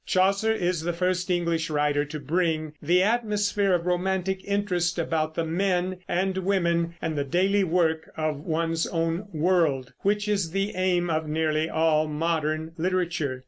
Chaucer 0.03 0.51
is 0.51 0.81
the 0.81 0.93
first 0.93 1.29
English 1.29 1.69
writer 1.69 2.03
to 2.05 2.19
bring 2.19 2.73
the 2.81 3.03
atmosphere 3.03 3.71
of 3.73 3.85
romantic 3.85 4.43
interest 4.45 4.97
about 4.97 5.35
the 5.35 5.45
men 5.45 5.97
and 6.07 6.39
women 6.39 6.95
and 7.03 7.15
the 7.15 7.23
daily 7.23 7.63
work 7.63 8.09
of 8.17 8.39
one's 8.39 8.87
own 8.87 9.27
world, 9.31 9.93
which 9.99 10.27
is 10.27 10.49
the 10.49 10.73
aim 10.73 11.11
of 11.11 11.27
nearly 11.27 11.69
all 11.69 12.07
modern 12.07 12.71
literature. 12.79 13.39